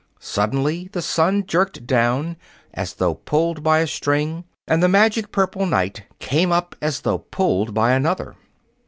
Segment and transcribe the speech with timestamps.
[0.19, 2.35] Suddenly the sun jerked down,
[2.73, 7.19] as though pulled by a string, and the magic purple night came up as though
[7.19, 8.35] pulled by another.